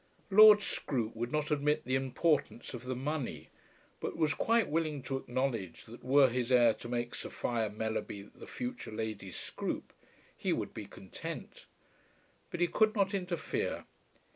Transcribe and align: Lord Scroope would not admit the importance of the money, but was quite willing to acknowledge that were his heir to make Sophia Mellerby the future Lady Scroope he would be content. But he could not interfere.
Lord 0.31 0.63
Scroope 0.63 1.15
would 1.15 1.31
not 1.31 1.51
admit 1.51 1.85
the 1.85 1.93
importance 1.93 2.73
of 2.73 2.85
the 2.85 2.95
money, 2.95 3.49
but 3.99 4.17
was 4.17 4.33
quite 4.33 4.67
willing 4.67 5.03
to 5.03 5.17
acknowledge 5.17 5.85
that 5.85 6.03
were 6.03 6.27
his 6.31 6.51
heir 6.51 6.73
to 6.73 6.89
make 6.89 7.13
Sophia 7.13 7.69
Mellerby 7.69 8.23
the 8.33 8.47
future 8.47 8.91
Lady 8.91 9.29
Scroope 9.29 9.93
he 10.35 10.53
would 10.53 10.73
be 10.73 10.87
content. 10.87 11.67
But 12.49 12.61
he 12.61 12.67
could 12.67 12.95
not 12.95 13.13
interfere. 13.13 13.85